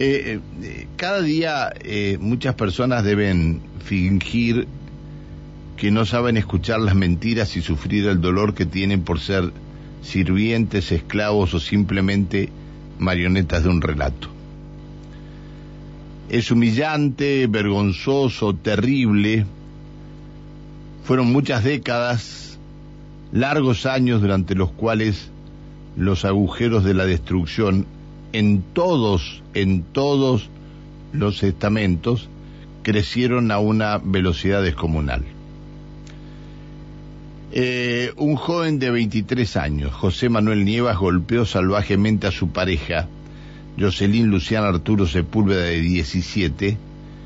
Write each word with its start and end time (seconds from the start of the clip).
Eh, 0.00 0.40
eh, 0.62 0.86
cada 0.96 1.20
día 1.20 1.72
eh, 1.80 2.18
muchas 2.20 2.56
personas 2.56 3.04
deben 3.04 3.60
fingir 3.84 4.66
que 5.76 5.92
no 5.92 6.04
saben 6.04 6.36
escuchar 6.36 6.80
las 6.80 6.96
mentiras 6.96 7.56
y 7.56 7.62
sufrir 7.62 8.06
el 8.06 8.20
dolor 8.20 8.54
que 8.54 8.66
tienen 8.66 9.02
por 9.02 9.20
ser 9.20 9.52
sirvientes, 10.02 10.90
esclavos 10.90 11.54
o 11.54 11.60
simplemente 11.60 12.48
marionetas 12.98 13.62
de 13.62 13.68
un 13.68 13.80
relato. 13.80 14.28
Es 16.28 16.50
humillante, 16.50 17.46
vergonzoso, 17.46 18.54
terrible. 18.54 19.46
Fueron 21.04 21.30
muchas 21.30 21.62
décadas, 21.62 22.58
largos 23.30 23.86
años 23.86 24.22
durante 24.22 24.54
los 24.56 24.72
cuales 24.72 25.30
los 25.96 26.24
agujeros 26.24 26.82
de 26.82 26.94
la 26.94 27.04
destrucción 27.06 27.86
en 28.34 28.62
todos, 28.72 29.42
en 29.54 29.84
todos 29.84 30.50
los 31.12 31.44
estamentos, 31.44 32.28
crecieron 32.82 33.52
a 33.52 33.60
una 33.60 33.98
velocidad 33.98 34.60
descomunal. 34.60 35.22
Eh, 37.52 38.12
un 38.16 38.34
joven 38.34 38.80
de 38.80 38.90
23 38.90 39.56
años, 39.56 39.92
José 39.92 40.28
Manuel 40.28 40.64
Nievas, 40.64 40.98
golpeó 40.98 41.46
salvajemente 41.46 42.26
a 42.26 42.32
su 42.32 42.48
pareja, 42.48 43.06
Jocelyn 43.78 44.26
Luciana 44.26 44.66
Arturo 44.66 45.06
Sepúlveda, 45.06 45.62
de 45.62 45.80
17, 45.80 46.76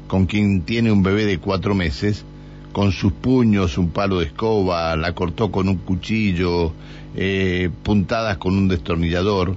con 0.09 0.27
quien 0.27 0.61
tiene 0.61 0.93
un 0.93 1.03
bebé 1.03 1.25
de 1.25 1.39
cuatro 1.39 1.75
meses, 1.75 2.27
con 2.73 2.93
sus 2.93 3.15
puños, 3.15 3.79
un 3.79 3.89
palo 3.93 4.19
de 4.19 4.27
escoba, 4.27 4.95
la 4.95 5.15
cortó 5.15 5.51
con 5.51 5.71
un 5.71 5.79
cuchillo, 5.79 6.75
eh, 7.17 7.71
puntadas 7.83 8.37
con 8.37 8.59
un 8.59 8.69
destornillador, 8.69 9.57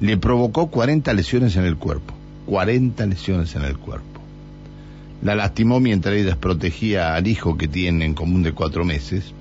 le 0.00 0.16
provocó 0.16 0.68
40 0.68 1.12
lesiones 1.14 1.56
en 1.56 1.64
el 1.64 1.76
cuerpo, 1.76 2.14
40 2.46 3.06
lesiones 3.06 3.54
en 3.54 3.64
el 3.64 3.76
cuerpo. 3.78 4.20
La 5.22 5.36
lastimó 5.36 5.78
mientras 5.78 6.16
ella 6.16 6.36
protegía 6.36 7.14
al 7.14 7.28
hijo 7.28 7.56
que 7.56 7.68
tiene 7.68 8.04
en 8.04 8.14
común 8.14 8.42
de 8.42 8.52
cuatro 8.52 8.84
meses. 8.84 9.32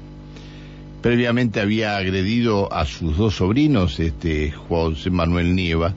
Previamente 1.01 1.59
había 1.59 1.97
agredido 1.97 2.71
a 2.71 2.85
sus 2.85 3.17
dos 3.17 3.37
sobrinos, 3.37 3.99
este 3.99 4.51
José 4.51 5.09
Manuel 5.09 5.55
Nieva, 5.55 5.95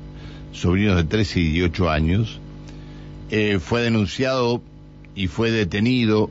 sobrinos 0.52 0.96
de 0.96 1.05
13 1.05 1.41
y 1.41 1.48
18 1.50 1.91
años. 1.91 2.41
Eh, 3.30 3.58
fue 3.61 3.83
denunciado 3.83 4.62
y 5.14 5.27
fue 5.27 5.50
detenido 5.50 6.30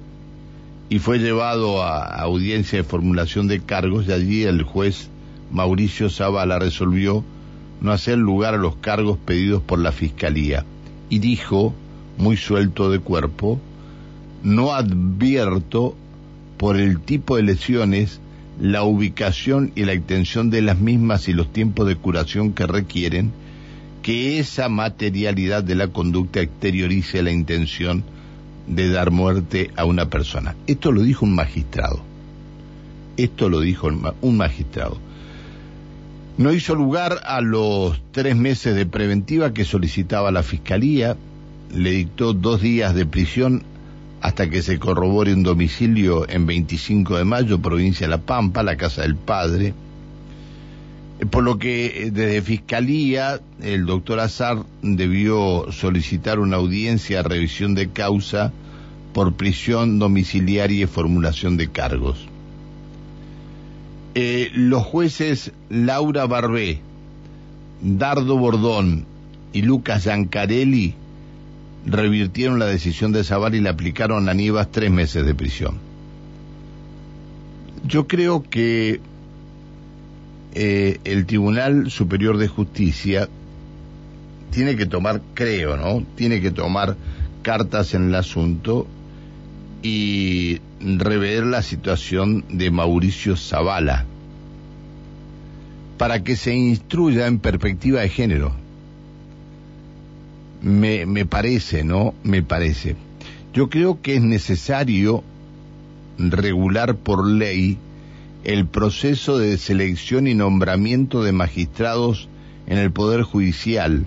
y 0.89 0.97
fue 0.99 1.19
llevado 1.19 1.83
a 1.83 2.21
audiencia 2.21 2.79
de 2.79 2.83
formulación 2.83 3.47
de 3.47 3.61
cargos 3.61 4.07
y 4.07 4.11
allí 4.13 4.43
el 4.43 4.63
juez 4.63 5.09
Mauricio 5.51 6.09
Zavala 6.09 6.57
resolvió 6.57 7.23
no 7.83 7.91
hacer 7.91 8.17
lugar 8.17 8.55
a 8.55 8.57
los 8.57 8.77
cargos 8.77 9.19
pedidos 9.19 9.61
por 9.61 9.77
la 9.77 9.91
Fiscalía 9.91 10.65
y 11.09 11.19
dijo, 11.19 11.75
muy 12.17 12.37
suelto 12.37 12.89
de 12.89 12.99
cuerpo, 12.99 13.59
no 14.41 14.73
advierto 14.73 15.95
por 16.57 16.77
el 16.77 16.99
tipo 16.99 17.35
de 17.35 17.43
lesiones 17.43 18.19
la 18.59 18.83
ubicación 18.83 19.71
y 19.75 19.83
la 19.83 19.93
extensión 19.93 20.49
de 20.49 20.61
las 20.61 20.79
mismas 20.79 21.27
y 21.27 21.33
los 21.33 21.51
tiempos 21.51 21.87
de 21.87 21.95
curación 21.95 22.53
que 22.53 22.67
requieren, 22.67 23.31
que 24.01 24.39
esa 24.39 24.69
materialidad 24.69 25.63
de 25.63 25.75
la 25.75 25.87
conducta 25.87 26.39
exteriorice 26.41 27.23
la 27.23 27.31
intención 27.31 28.03
de 28.67 28.89
dar 28.89 29.11
muerte 29.11 29.71
a 29.75 29.85
una 29.85 30.09
persona. 30.09 30.55
Esto 30.67 30.91
lo 30.91 31.01
dijo 31.01 31.25
un 31.25 31.35
magistrado. 31.35 32.01
Esto 33.17 33.49
lo 33.49 33.59
dijo 33.59 33.89
un 34.21 34.37
magistrado. 34.37 34.97
No 36.37 36.51
hizo 36.51 36.73
lugar 36.73 37.21
a 37.25 37.41
los 37.41 38.01
tres 38.11 38.35
meses 38.35 38.75
de 38.75 38.87
preventiva 38.87 39.53
que 39.53 39.65
solicitaba 39.65 40.31
la 40.31 40.41
Fiscalía, 40.41 41.15
le 41.71 41.91
dictó 41.91 42.33
dos 42.33 42.59
días 42.59 42.95
de 42.95 43.05
prisión 43.05 43.63
hasta 44.19 44.49
que 44.49 44.63
se 44.63 44.79
corrobore 44.79 45.33
un 45.33 45.43
domicilio 45.43 46.27
en 46.27 46.47
25 46.47 47.17
de 47.17 47.25
mayo, 47.25 47.61
provincia 47.61 48.07
de 48.07 48.11
La 48.11 48.21
Pampa, 48.21 48.63
la 48.63 48.77
casa 48.77 49.03
del 49.03 49.15
padre. 49.15 49.75
Eh, 51.19 51.25
por 51.27 51.43
lo 51.43 51.59
que 51.59 52.05
eh, 52.05 52.11
desde 52.11 52.41
Fiscalía 52.41 53.39
el 53.61 53.85
doctor 53.85 54.19
Azar 54.19 54.63
debió 54.81 55.71
solicitar 55.71 56.39
una 56.39 56.57
audiencia 56.57 57.17
de 57.17 57.29
revisión 57.29 57.75
de 57.75 57.89
causa 57.89 58.51
por 59.13 59.33
prisión 59.33 59.99
domiciliaria 59.99 60.85
y 60.85 60.87
formulación 60.87 61.57
de 61.57 61.67
cargos. 61.67 62.27
Eh, 64.15 64.51
los 64.53 64.83
jueces 64.83 65.51
Laura 65.69 66.27
Barbé, 66.27 66.79
Dardo 67.81 68.37
Bordón 68.37 69.05
y 69.53 69.63
Lucas 69.63 70.03
Giancarelli 70.03 70.93
revirtieron 71.85 72.59
la 72.59 72.67
decisión 72.67 73.11
de 73.11 73.23
Zavala 73.23 73.57
y 73.57 73.61
le 73.61 73.69
aplicaron 73.69 74.29
a 74.29 74.33
Nivas 74.33 74.69
tres 74.71 74.91
meses 74.91 75.25
de 75.25 75.33
prisión. 75.33 75.79
Yo 77.85 78.07
creo 78.07 78.43
que 78.43 79.01
eh, 80.53 80.99
el 81.03 81.25
Tribunal 81.25 81.89
Superior 81.89 82.37
de 82.37 82.47
Justicia 82.47 83.27
tiene 84.51 84.75
que 84.75 84.85
tomar, 84.85 85.21
creo, 85.33 85.75
¿no? 85.75 86.05
Tiene 86.15 86.39
que 86.39 86.51
tomar 86.51 86.95
cartas 87.41 87.95
en 87.95 88.09
el 88.09 88.15
asunto 88.15 88.87
y 89.83 90.59
rever 90.79 91.45
la 91.45 91.61
situación 91.61 92.45
de 92.49 92.71
Mauricio 92.71 93.35
Zavala 93.35 94.05
para 95.97 96.23
que 96.23 96.35
se 96.35 96.55
instruya 96.55 97.27
en 97.27 97.39
perspectiva 97.39 98.01
de 98.01 98.09
género 98.09 98.63
me, 100.63 101.05
me 101.05 101.25
parece, 101.25 101.83
¿no? 101.83 102.13
Me 102.23 102.41
parece. 102.41 102.95
Yo 103.53 103.69
creo 103.69 104.01
que 104.01 104.15
es 104.15 104.21
necesario 104.21 105.23
regular 106.17 106.95
por 106.95 107.27
ley 107.27 107.77
el 108.43 108.65
proceso 108.65 109.37
de 109.37 109.57
selección 109.57 110.27
y 110.27 110.33
nombramiento 110.33 111.23
de 111.23 111.33
magistrados 111.33 112.29
en 112.65 112.77
el 112.77 112.91
Poder 112.91 113.23
Judicial, 113.23 114.05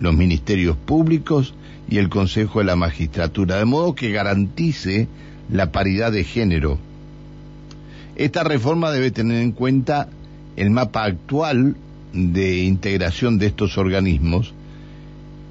los 0.00 0.14
ministerios 0.14 0.76
públicos 0.76 1.54
y 1.88 1.98
el 1.98 2.08
Consejo 2.08 2.60
de 2.60 2.66
la 2.66 2.76
Magistratura, 2.76 3.58
de 3.58 3.64
modo 3.64 3.94
que 3.94 4.10
garantice 4.12 5.08
la 5.50 5.72
paridad 5.72 6.12
de 6.12 6.24
género. 6.24 6.78
Esta 8.16 8.44
reforma 8.44 8.90
debe 8.90 9.10
tener 9.10 9.42
en 9.42 9.52
cuenta 9.52 10.08
el 10.56 10.70
mapa 10.70 11.04
actual 11.04 11.76
de 12.12 12.64
integración 12.64 13.38
de 13.38 13.46
estos 13.46 13.78
organismos 13.78 14.52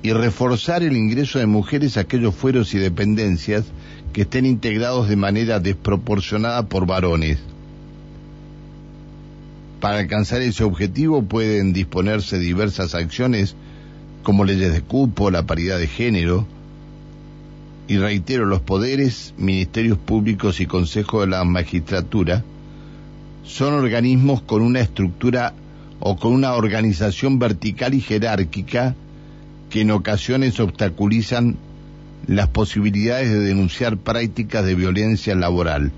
y 0.04 0.14
reforzar 0.14 0.84
el 0.84 0.96
ingreso 0.96 1.40
de 1.40 1.46
mujeres 1.46 1.98
a 1.98 2.02
aquellos 2.02 2.36
fueros 2.36 2.74
y 2.74 2.80
dependencias 2.80 3.66
que 4.14 4.22
estén 4.22 4.46
integrados 4.46 5.08
de 5.08 5.16
manera 5.16 5.60
desproporcionada 5.60 6.68
por 6.68 6.86
varones. 6.86 7.40
Para 9.80 10.00
alcanzar 10.00 10.42
ese 10.42 10.64
objetivo 10.64 11.24
pueden 11.24 11.74
disponerse 11.74 12.38
diversas 12.38 12.94
acciones 12.94 13.56
como 14.24 14.46
leyes 14.46 14.74
de 14.74 14.82
cupo, 14.82 15.32
la 15.32 15.46
paridad 15.46 15.78
de 15.80 15.88
género, 15.88 16.48
y 17.88 17.98
reitero, 17.98 18.46
los 18.46 18.62
poderes, 18.62 19.34
ministerios 19.38 19.98
públicos 19.98 20.62
y 20.62 20.66
consejo 20.66 21.22
de 21.22 21.28
la 21.28 21.44
magistratura 21.44 22.44
son 23.44 23.74
organismos 23.74 24.42
con 24.42 24.62
una 24.62 24.80
estructura 24.80 25.54
o 26.00 26.16
con 26.16 26.32
una 26.32 26.54
organización 26.54 27.38
vertical 27.38 27.94
y 27.94 28.00
jerárquica 28.00 28.96
que 29.70 29.82
en 29.82 29.92
ocasiones 29.92 30.60
obstaculizan 30.60 31.58
las 32.28 32.48
posibilidades 32.48 33.30
de 33.30 33.40
denunciar 33.40 33.98
prácticas 33.98 34.64
de 34.64 34.76
violencia 34.76 35.36
laboral. 35.36 35.92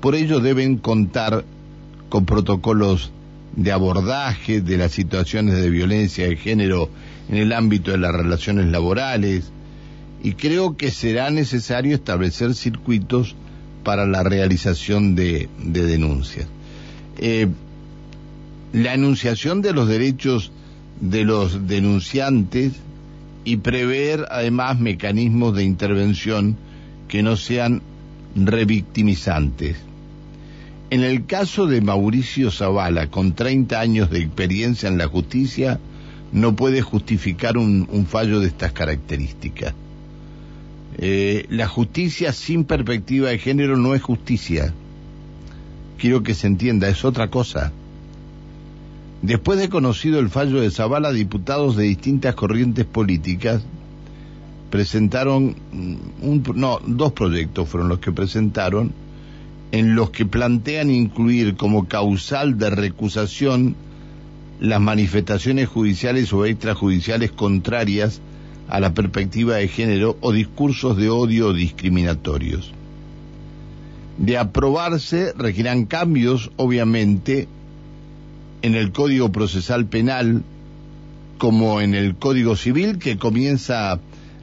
Por 0.00 0.14
ello 0.14 0.40
deben 0.40 0.76
contar 0.76 1.44
con 2.10 2.26
protocolos 2.26 3.12
de 3.56 3.72
abordaje 3.72 4.60
de 4.60 4.76
las 4.76 4.92
situaciones 4.92 5.56
de 5.56 5.70
violencia 5.70 6.28
de 6.28 6.36
género 6.36 6.88
en 7.28 7.36
el 7.36 7.52
ámbito 7.52 7.90
de 7.90 7.98
las 7.98 8.12
relaciones 8.12 8.66
laborales 8.66 9.50
y 10.22 10.32
creo 10.32 10.76
que 10.76 10.90
será 10.90 11.30
necesario 11.30 11.94
establecer 11.94 12.54
circuitos 12.54 13.34
para 13.84 14.06
la 14.06 14.22
realización 14.22 15.14
de, 15.14 15.48
denuncias. 15.58 16.46
Eh, 17.18 17.48
la 18.72 18.94
enunciación 18.94 19.62
de 19.62 19.72
los 19.72 19.88
derechos 19.88 20.52
de 21.00 21.24
los 21.24 21.66
denunciantes 21.66 22.74
y 23.44 23.56
prever 23.56 24.26
además 24.30 24.78
mecanismos 24.78 25.56
de 25.56 25.64
intervención 25.64 26.56
que 27.08 27.22
no 27.22 27.36
sean 27.36 27.82
revictimizantes. 28.36 29.76
En 30.90 31.04
el 31.04 31.24
caso 31.24 31.68
de 31.68 31.80
Mauricio 31.80 32.50
Zavala, 32.50 33.06
con 33.06 33.34
30 33.34 33.78
años 33.78 34.10
de 34.10 34.18
experiencia 34.18 34.88
en 34.88 34.98
la 34.98 35.06
justicia, 35.06 35.78
no 36.32 36.56
puede 36.56 36.82
justificar 36.82 37.56
un, 37.56 38.06
fallo 38.08 38.40
de 38.40 38.48
estas 38.48 38.72
características. 38.72 39.72
Eh, 40.98 41.46
la 41.48 41.68
justicia 41.68 42.32
sin 42.32 42.64
perspectiva 42.64 43.30
de 43.30 43.38
género 43.38 43.76
no 43.76 43.94
es 43.94 44.02
justicia. 44.02 44.74
Quiero 45.96 46.24
que 46.24 46.34
se 46.34 46.48
entienda, 46.48 46.88
es 46.88 47.04
otra 47.04 47.28
cosa. 47.30 47.72
Después 49.22 49.60
de 49.60 49.68
conocido 49.68 50.18
el 50.18 50.28
fallo 50.28 50.60
de 50.60 50.72
Zavala, 50.72 51.12
diputados 51.12 51.76
de 51.76 51.84
distintas 51.84 52.34
corrientes 52.34 52.84
políticas 52.84 53.62
presentaron, 54.70 55.54
un, 56.20 56.42
no, 56.56 56.80
dos 56.84 57.12
proyectos 57.12 57.68
fueron 57.68 57.88
los 57.88 58.00
que 58.00 58.10
presentaron, 58.10 58.92
en 59.72 59.94
los 59.94 60.10
que 60.10 60.26
plantean 60.26 60.90
incluir 60.90 61.56
como 61.56 61.86
causal 61.86 62.58
de 62.58 62.70
recusación 62.70 63.76
las 64.60 64.80
manifestaciones 64.80 65.68
judiciales 65.68 66.32
o 66.32 66.44
extrajudiciales 66.44 67.30
contrarias 67.30 68.20
a 68.68 68.80
la 68.80 68.94
perspectiva 68.94 69.56
de 69.56 69.68
género 69.68 70.16
o 70.20 70.32
discursos 70.32 70.96
de 70.96 71.08
odio 71.08 71.52
discriminatorios. 71.52 72.72
De 74.18 74.36
aprobarse, 74.36 75.32
requerirán 75.36 75.86
cambios, 75.86 76.50
obviamente, 76.56 77.48
en 78.62 78.74
el 78.74 78.92
Código 78.92 79.32
Procesal 79.32 79.86
Penal 79.86 80.42
como 81.38 81.80
en 81.80 81.94
el 81.94 82.16
Código 82.16 82.54
Civil 82.54 82.98
que 82.98 83.16
comienza 83.16 83.98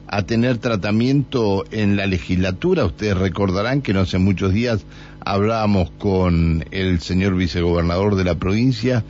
a 0.08 0.22
tener 0.22 0.58
tratamiento 0.58 1.64
en 1.70 1.96
la 1.96 2.06
legislatura. 2.06 2.84
Ustedes 2.84 3.16
recordarán 3.16 3.82
que 3.82 3.92
no 3.92 4.00
hace 4.00 4.18
muchos 4.18 4.52
días 4.52 4.84
hablábamos 5.20 5.90
con 5.90 6.64
el 6.70 7.00
señor 7.00 7.34
vicegobernador 7.36 8.16
de 8.16 8.24
la 8.24 8.36
provincia, 8.36 9.04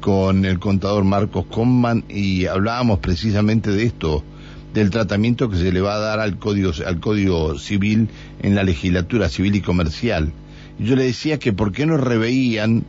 con 0.00 0.44
el 0.44 0.58
contador 0.60 1.04
Marcos 1.04 1.46
Conman, 1.46 2.04
y 2.08 2.46
hablábamos 2.46 3.00
precisamente 3.00 3.70
de 3.70 3.84
esto, 3.84 4.22
del 4.72 4.90
tratamiento 4.90 5.48
que 5.50 5.56
se 5.56 5.72
le 5.72 5.80
va 5.80 5.94
a 5.94 6.00
dar 6.00 6.20
al 6.20 6.38
código, 6.38 6.72
al 6.86 7.00
código 7.00 7.58
civil 7.58 8.08
en 8.42 8.54
la 8.54 8.62
legislatura 8.64 9.28
civil 9.28 9.56
y 9.56 9.60
comercial. 9.60 10.32
yo 10.78 10.96
le 10.96 11.04
decía 11.04 11.38
que 11.38 11.52
por 11.52 11.72
qué 11.72 11.86
no 11.86 11.96
reveían 11.96 12.84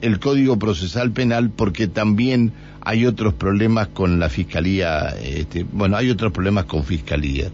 el 0.00 0.20
Código 0.20 0.58
Procesal 0.58 1.12
Penal 1.12 1.50
porque 1.50 1.88
también 1.88 2.52
hay 2.80 3.06
otros 3.06 3.34
problemas 3.34 3.88
con 3.88 4.18
la 4.18 4.28
Fiscalía, 4.28 5.14
este, 5.22 5.64
bueno, 5.64 5.96
hay 5.96 6.10
otros 6.10 6.32
problemas 6.32 6.64
con 6.64 6.84
Fiscalía. 6.84 7.50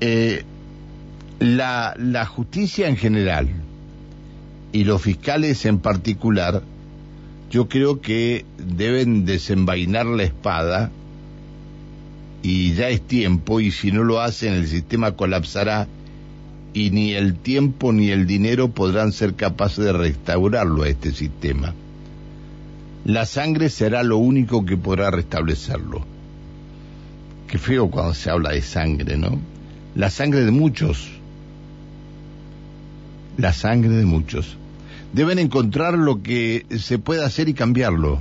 Eh, 0.00 0.44
la, 1.38 1.94
la 1.98 2.26
justicia 2.26 2.88
en 2.88 2.96
general 2.96 3.48
y 4.72 4.84
los 4.84 5.02
fiscales 5.02 5.64
en 5.66 5.78
particular, 5.78 6.62
yo 7.50 7.68
creo 7.68 8.00
que 8.00 8.44
deben 8.58 9.24
desenvainar 9.24 10.06
la 10.06 10.22
espada 10.22 10.90
y 12.42 12.74
ya 12.74 12.88
es 12.88 13.02
tiempo 13.02 13.60
y 13.60 13.70
si 13.70 13.92
no 13.92 14.04
lo 14.04 14.20
hacen 14.20 14.54
el 14.54 14.66
sistema 14.66 15.12
colapsará 15.12 15.88
y 16.72 16.90
ni 16.90 17.12
el 17.12 17.36
tiempo 17.36 17.92
ni 17.92 18.10
el 18.10 18.26
dinero 18.26 18.68
podrán 18.68 19.12
ser 19.12 19.34
capaces 19.34 19.84
de 19.84 19.92
restaurarlo 19.92 20.82
a 20.82 20.88
este 20.88 21.12
sistema. 21.12 21.74
La 23.04 23.26
sangre 23.26 23.70
será 23.70 24.02
lo 24.02 24.18
único 24.18 24.64
que 24.64 24.76
podrá 24.76 25.10
restablecerlo. 25.10 26.04
Qué 27.48 27.58
feo 27.58 27.90
cuando 27.90 28.14
se 28.14 28.30
habla 28.30 28.50
de 28.50 28.62
sangre, 28.62 29.16
¿no? 29.16 29.40
La 29.94 30.10
sangre 30.10 30.44
de 30.44 30.50
muchos. 30.50 31.08
La 33.36 33.52
sangre 33.52 33.90
de 33.90 34.04
muchos. 34.04 34.56
Deben 35.12 35.40
encontrar 35.40 35.98
lo 35.98 36.22
que 36.22 36.66
se 36.78 36.98
pueda 36.98 37.26
hacer 37.26 37.48
y 37.48 37.54
cambiarlo. 37.54 38.18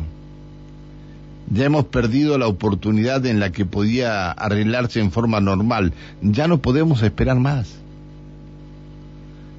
Ya 1.52 1.66
hemos 1.66 1.86
perdido 1.86 2.38
la 2.38 2.48
oportunidad 2.48 3.26
en 3.26 3.40
la 3.40 3.52
que 3.52 3.66
podía 3.66 4.32
arreglarse 4.32 5.00
en 5.00 5.12
forma 5.12 5.40
normal. 5.40 5.94
Ya 6.22 6.48
no 6.48 6.60
podemos 6.60 7.04
esperar 7.04 7.38
más 7.38 7.80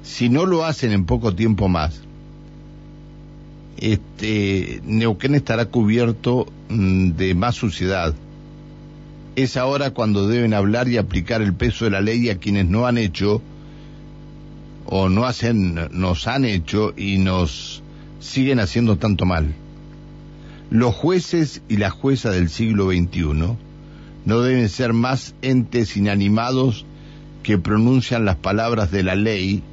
si 0.03 0.29
no 0.29 0.45
lo 0.45 0.65
hacen 0.65 0.91
en 0.91 1.05
poco 1.05 1.35
tiempo 1.35 1.67
más, 1.67 2.01
este, 3.77 4.81
Neuquén 4.85 5.35
estará 5.35 5.65
cubierto 5.65 6.47
mm, 6.69 7.11
de 7.11 7.35
más 7.35 7.55
suciedad. 7.55 8.13
Es 9.35 9.57
ahora 9.57 9.91
cuando 9.91 10.27
deben 10.27 10.53
hablar 10.53 10.87
y 10.87 10.97
aplicar 10.97 11.41
el 11.41 11.53
peso 11.53 11.85
de 11.85 11.91
la 11.91 12.01
ley 12.01 12.29
a 12.29 12.37
quienes 12.37 12.67
no 12.67 12.85
han 12.85 12.97
hecho 12.97 13.41
o 14.85 15.09
no 15.09 15.25
hacen, 15.25 15.75
nos 15.91 16.27
han 16.27 16.45
hecho 16.45 16.93
y 16.97 17.17
nos 17.17 17.81
siguen 18.19 18.59
haciendo 18.59 18.97
tanto 18.97 19.25
mal. 19.25 19.53
Los 20.69 20.95
jueces 20.95 21.61
y 21.67 21.77
las 21.77 21.91
juezas 21.91 22.35
del 22.35 22.49
siglo 22.49 22.91
XXI 22.91 23.57
no 24.25 24.41
deben 24.41 24.69
ser 24.69 24.93
más 24.93 25.33
entes 25.41 25.97
inanimados 25.97 26.85
que 27.43 27.57
pronuncian 27.57 28.25
las 28.25 28.35
palabras 28.35 28.91
de 28.91 29.03
la 29.03 29.15
ley 29.15 29.63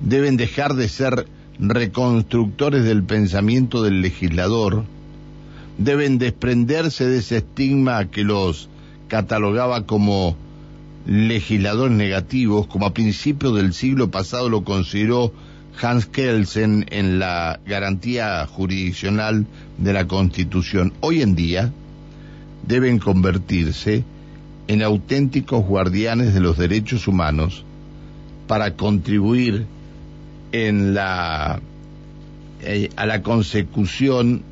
deben 0.00 0.36
dejar 0.36 0.74
de 0.74 0.88
ser 0.88 1.26
reconstructores 1.58 2.84
del 2.84 3.02
pensamiento 3.04 3.82
del 3.82 4.00
legislador, 4.00 4.84
deben 5.78 6.18
desprenderse 6.18 7.06
de 7.06 7.18
ese 7.18 7.38
estigma 7.38 8.10
que 8.10 8.24
los 8.24 8.68
catalogaba 9.08 9.86
como 9.86 10.36
legisladores 11.06 11.96
negativos, 11.96 12.66
como 12.66 12.86
a 12.86 12.94
principios 12.94 13.56
del 13.56 13.72
siglo 13.72 14.10
pasado 14.10 14.48
lo 14.48 14.64
consideró 14.64 15.32
Hans 15.80 16.06
Kelsen 16.06 16.86
en 16.90 17.18
la 17.18 17.60
garantía 17.66 18.46
jurisdiccional 18.46 19.46
de 19.78 19.92
la 19.92 20.06
Constitución. 20.06 20.92
Hoy 21.00 21.22
en 21.22 21.34
día 21.34 21.72
deben 22.66 22.98
convertirse 22.98 24.04
en 24.68 24.82
auténticos 24.82 25.64
guardianes 25.64 26.34
de 26.34 26.40
los 26.40 26.58
derechos 26.58 27.08
humanos 27.08 27.64
para 28.46 28.76
contribuir 28.76 29.66
en 30.52 30.94
la 30.94 31.60
eh, 32.62 32.90
a 32.96 33.06
la 33.06 33.22
consecución 33.22 34.42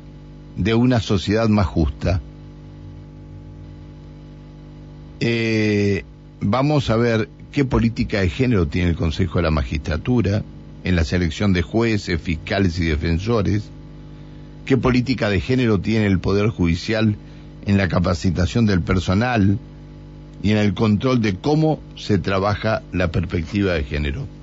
de 0.57 0.73
una 0.73 0.99
sociedad 0.99 1.47
más 1.47 1.67
justa. 1.67 2.21
Eh, 5.19 6.03
vamos 6.41 6.89
a 6.89 6.95
ver 6.95 7.29
qué 7.51 7.65
política 7.65 8.21
de 8.21 8.29
género 8.29 8.67
tiene 8.67 8.89
el 8.89 8.95
Consejo 8.95 9.39
de 9.39 9.43
la 9.43 9.51
Magistratura 9.51 10.43
en 10.83 10.95
la 10.95 11.03
selección 11.03 11.53
de 11.53 11.61
jueces, 11.61 12.21
fiscales 12.21 12.79
y 12.79 12.85
defensores, 12.85 13.69
qué 14.65 14.77
política 14.77 15.29
de 15.29 15.41
género 15.41 15.79
tiene 15.79 16.05
el 16.05 16.19
Poder 16.19 16.49
Judicial 16.49 17.15
en 17.65 17.77
la 17.77 17.89
capacitación 17.89 18.65
del 18.65 18.81
personal 18.81 19.59
y 20.41 20.51
en 20.51 20.57
el 20.57 20.73
control 20.73 21.21
de 21.21 21.35
cómo 21.35 21.79
se 21.95 22.17
trabaja 22.17 22.81
la 22.91 23.11
perspectiva 23.11 23.73
de 23.73 23.83
género. 23.83 24.38